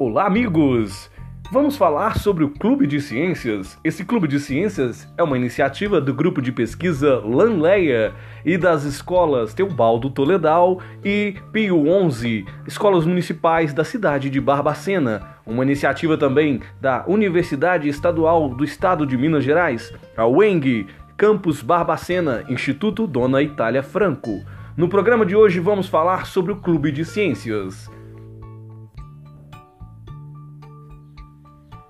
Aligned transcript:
Olá, 0.00 0.26
amigos! 0.26 1.10
Vamos 1.50 1.76
falar 1.76 2.20
sobre 2.20 2.44
o 2.44 2.50
Clube 2.50 2.86
de 2.86 3.00
Ciências. 3.00 3.76
Esse 3.82 4.04
Clube 4.04 4.28
de 4.28 4.38
Ciências 4.38 5.12
é 5.18 5.24
uma 5.24 5.36
iniciativa 5.36 6.00
do 6.00 6.14
grupo 6.14 6.40
de 6.40 6.52
pesquisa 6.52 7.18
Lanleia 7.18 8.14
e 8.44 8.56
das 8.56 8.84
escolas 8.84 9.52
Teobaldo 9.54 10.08
Toledal 10.08 10.80
e 11.04 11.34
Pio 11.50 11.88
11, 11.88 12.46
escolas 12.64 13.04
municipais 13.04 13.74
da 13.74 13.82
cidade 13.82 14.30
de 14.30 14.40
Barbacena. 14.40 15.34
Uma 15.44 15.64
iniciativa 15.64 16.16
também 16.16 16.60
da 16.80 17.04
Universidade 17.08 17.88
Estadual 17.88 18.50
do 18.50 18.62
Estado 18.62 19.04
de 19.04 19.16
Minas 19.16 19.42
Gerais, 19.42 19.92
a 20.16 20.24
UENG, 20.28 20.86
Campus 21.16 21.60
Barbacena, 21.60 22.44
Instituto 22.48 23.04
Dona 23.04 23.42
Itália 23.42 23.82
Franco. 23.82 24.44
No 24.76 24.88
programa 24.88 25.26
de 25.26 25.34
hoje 25.34 25.58
vamos 25.58 25.88
falar 25.88 26.24
sobre 26.24 26.52
o 26.52 26.56
Clube 26.60 26.92
de 26.92 27.04
Ciências. 27.04 27.97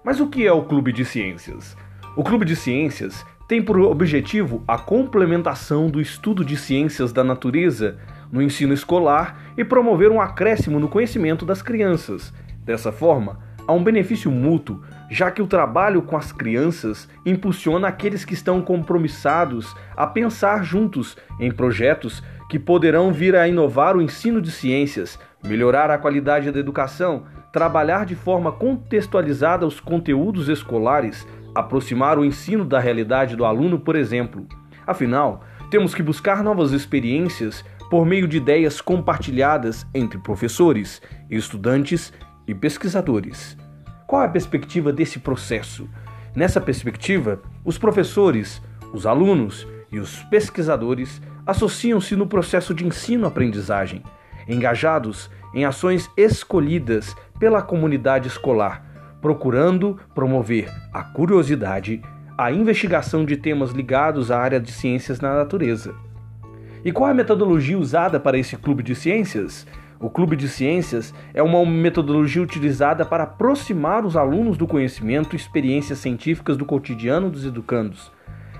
Mas 0.08 0.20
o 0.20 0.26
que 0.26 0.46
é 0.46 0.50
o 0.50 0.62
Clube 0.62 0.90
de 0.90 1.04
Ciências? 1.04 1.76
O 2.16 2.24
Clube 2.24 2.46
de 2.46 2.56
Ciências 2.56 3.26
tem 3.46 3.60
por 3.60 3.78
objetivo 3.78 4.64
a 4.66 4.78
complementação 4.78 5.90
do 5.90 6.00
estudo 6.00 6.42
de 6.42 6.56
ciências 6.56 7.12
da 7.12 7.22
natureza 7.22 7.98
no 8.32 8.40
ensino 8.40 8.72
escolar 8.72 9.52
e 9.54 9.62
promover 9.62 10.10
um 10.10 10.18
acréscimo 10.18 10.80
no 10.80 10.88
conhecimento 10.88 11.44
das 11.44 11.60
crianças. 11.60 12.32
Dessa 12.64 12.90
forma, 12.90 13.38
há 13.66 13.72
um 13.74 13.84
benefício 13.84 14.30
mútuo, 14.30 14.80
já 15.10 15.30
que 15.30 15.42
o 15.42 15.46
trabalho 15.46 16.00
com 16.00 16.16
as 16.16 16.32
crianças 16.32 17.06
impulsiona 17.26 17.88
aqueles 17.88 18.24
que 18.24 18.32
estão 18.32 18.62
compromissados 18.62 19.76
a 19.95 20.06
pensar 20.06 20.64
juntos 20.64 21.18
em 21.38 21.52
projetos 21.52 22.22
que 22.48 22.59
poderão 22.59 23.12
vir 23.12 23.36
a 23.36 23.46
inovar 23.46 23.95
o 23.95 24.00
ensino 24.00 24.40
de 24.40 24.50
ciências, 24.50 25.18
melhorar 25.45 25.90
a 25.90 25.98
qualidade 25.98 26.50
da 26.50 26.59
educação 26.59 27.26
trabalhar 27.52 28.04
de 28.04 28.15
forma 28.15 28.52
contextualizada 28.52 29.66
os 29.66 29.80
conteúdos 29.80 30.49
escolares, 30.49 31.27
aproximar 31.55 32.18
o 32.18 32.24
ensino 32.24 32.65
da 32.65 32.79
realidade 32.79 33.37
do 33.37 33.45
aluno, 33.45 33.79
por 33.79 33.96
exemplo. 33.96 34.46
Afinal, 34.87 35.43
temos 35.71 35.95
que 35.95 36.02
buscar 36.02 36.43
novas 36.43 36.73
experiências 36.73 37.65
por 37.90 38.05
meio 38.05 38.29
de 38.29 38.37
ideias 38.37 38.80
compartilhadas 38.80 39.87
entre 39.95 40.18
professores, 40.18 41.01
estudantes 41.30 42.13
e 42.46 42.55
pesquisadores. 42.55 43.57
Qual 44.07 44.23
é 44.23 44.27
a 44.27 44.30
perspectiva 44.30 44.93
desse 44.93 45.18
processo? 45.18 45.88
Nessa 46.35 46.60
perspectiva, 46.60 47.40
os 47.65 47.79
professores, 47.79 48.62
os 48.93 49.07
alunos 49.07 49.66
e 49.90 49.99
os 49.99 50.23
pesquisadores 50.24 51.21
associam-se 51.46 52.15
no 52.15 52.27
processo 52.27 52.74
de 52.74 52.87
ensino-aprendizagem, 52.87 54.02
engajados 54.49 55.30
em 55.54 55.65
ações 55.65 56.10
escolhidas 56.16 57.15
pela 57.38 57.63
comunidade 57.63 58.29
escolar, 58.29 58.85
procurando 59.21 59.99
promover 60.15 60.73
a 60.93 61.02
curiosidade, 61.02 62.01
a 62.37 62.52
investigação 62.52 63.24
de 63.24 63.37
temas 63.37 63.71
ligados 63.73 64.31
à 64.31 64.38
área 64.38 64.60
de 64.60 64.72
ciências 64.72 65.21
na 65.21 65.34
natureza. 65.34 65.94
E 66.84 66.93
qual 66.93 67.09
é 67.09 67.12
a 67.12 67.15
metodologia 67.15 67.78
usada 67.78 68.21
para 68.21 68.38
esse 68.38 68.56
clube 68.56 68.82
de 68.82 68.94
ciências? 68.94 69.66
O 70.00 70.09
clube 70.09 70.37
de 70.37 70.49
ciências 70.49 71.12
é 71.34 71.43
uma 71.43 71.65
metodologia 71.66 72.41
utilizada 72.41 73.05
para 73.05 73.25
aproximar 73.25 74.06
os 74.06 74.16
alunos 74.16 74.56
do 74.56 74.66
conhecimento 74.66 75.34
e 75.34 75.37
experiências 75.37 75.99
científicas 75.99 76.56
do 76.56 76.65
cotidiano 76.65 77.28
dos 77.28 77.44
educandos. 77.44 78.12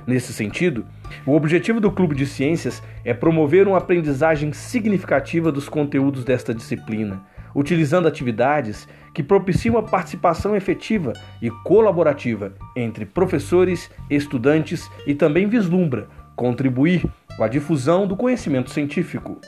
Nesse 0.09 0.33
sentido, 0.33 0.87
o 1.27 1.35
objetivo 1.35 1.83
do 1.83 1.93
Clube 1.93 2.15
de 2.15 2.25
Ciências 2.25 2.83
é 3.05 3.13
promover 3.13 3.69
uma 3.69 3.77
aprendizagem 3.77 4.55
significativa 4.55 5.53
dos 5.53 5.69
conteúdos 5.69 6.25
desta 6.25 6.55
disciplina, 6.55 7.21
utilizando 7.55 8.09
atividades 8.09 8.89
que 9.13 9.23
propiciam 9.23 9.77
a 9.77 9.83
participação 9.83 10.57
efetiva 10.57 11.13
e 11.43 11.51
colaborativa 11.51 12.55
entre 12.75 13.05
professores, 13.05 13.91
estudantes 14.09 14.91
e 15.07 15.15
também 15.15 15.47
vislumbra 15.47 16.09
contribuir 16.35 17.05
com 17.37 17.45
a 17.45 17.49
difusão 17.49 18.07
do 18.07 18.17
conhecimento 18.17 18.71
científico. 18.71 19.39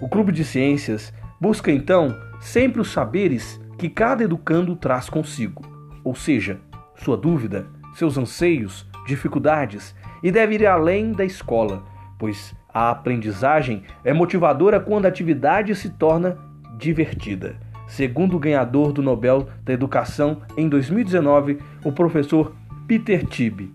O 0.00 0.08
Clube 0.08 0.30
de 0.30 0.44
Ciências 0.44 1.12
busca 1.40 1.72
então 1.72 2.16
sempre 2.38 2.80
os 2.80 2.92
saberes 2.92 3.60
que 3.76 3.88
cada 3.88 4.22
educando 4.22 4.76
traz 4.76 5.10
consigo, 5.10 5.64
ou 6.04 6.14
seja, 6.14 6.60
sua 6.94 7.16
dúvida, 7.16 7.66
seus 7.96 8.16
anseios, 8.16 8.88
dificuldades 9.10 9.94
e 10.22 10.30
deve 10.30 10.54
ir 10.54 10.66
além 10.66 11.12
da 11.12 11.24
escola, 11.24 11.84
pois 12.18 12.54
a 12.72 12.90
aprendizagem 12.90 13.82
é 14.04 14.12
motivadora 14.12 14.78
quando 14.78 15.06
a 15.06 15.08
atividade 15.08 15.74
se 15.74 15.90
torna 15.90 16.38
divertida. 16.78 17.56
Segundo 17.88 18.36
o 18.36 18.38
ganhador 18.38 18.92
do 18.92 19.02
Nobel 19.02 19.48
da 19.64 19.72
Educação 19.72 20.42
em 20.56 20.68
2019, 20.68 21.58
o 21.84 21.90
professor 21.90 22.54
Peter 22.86 23.26
Tibb. 23.26 23.74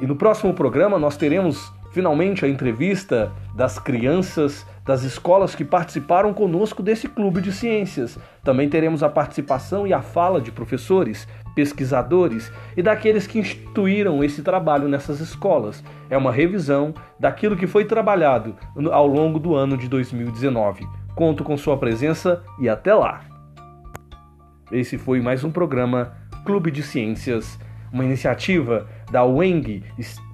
E 0.00 0.06
no 0.06 0.16
próximo 0.16 0.52
programa 0.52 0.98
nós 0.98 1.16
teremos 1.16 1.72
finalmente 1.92 2.44
a 2.44 2.48
entrevista 2.48 3.32
das 3.54 3.78
crianças 3.78 4.66
das 4.84 5.02
escolas 5.02 5.54
que 5.54 5.64
participaram 5.64 6.32
conosco 6.32 6.82
desse 6.82 7.08
clube 7.08 7.40
de 7.40 7.52
ciências. 7.52 8.18
Também 8.42 8.68
teremos 8.68 9.02
a 9.02 9.08
participação 9.08 9.86
e 9.86 9.92
a 9.92 10.00
fala 10.00 10.40
de 10.40 10.50
professores, 10.50 11.28
pesquisadores 11.54 12.50
e 12.76 12.82
daqueles 12.82 13.26
que 13.26 13.38
instituíram 13.38 14.24
esse 14.24 14.42
trabalho 14.42 14.88
nessas 14.88 15.20
escolas. 15.20 15.84
É 16.08 16.16
uma 16.16 16.32
revisão 16.32 16.94
daquilo 17.18 17.56
que 17.56 17.66
foi 17.66 17.84
trabalhado 17.84 18.56
ao 18.90 19.06
longo 19.06 19.38
do 19.38 19.54
ano 19.54 19.76
de 19.76 19.88
2019. 19.88 20.86
Conto 21.14 21.44
com 21.44 21.56
sua 21.56 21.76
presença 21.76 22.42
e 22.58 22.68
até 22.68 22.94
lá! 22.94 23.22
Esse 24.72 24.96
foi 24.96 25.20
mais 25.20 25.42
um 25.42 25.50
programa 25.50 26.12
Clube 26.44 26.70
de 26.70 26.82
Ciências, 26.82 27.58
uma 27.92 28.04
iniciativa 28.04 28.88
da 29.10 29.24
UENG, 29.24 29.82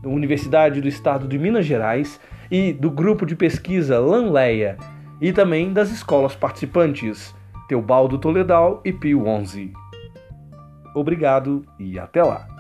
Universidade 0.05 0.81
do 0.81 0.89
Estado 0.89 1.27
de 1.27 1.39
Minas 1.39 1.65
Gerais, 1.65 2.21
e 2.51 2.73
do 2.73 2.91
grupo 2.91 3.27
de 3.27 3.37
pesquisa 3.37 3.99
Lanleia, 3.99 4.77
e 5.21 5.33
também 5.33 5.73
das 5.73 5.91
escolas 5.91 6.35
participantes 6.35 7.35
Teobaldo 7.69 8.19
Toledal 8.19 8.81
e 8.85 8.93
Pio 8.93 9.27
11. 9.27 9.73
Obrigado 10.95 11.65
e 11.79 11.99
até 11.99 12.23
lá! 12.23 12.56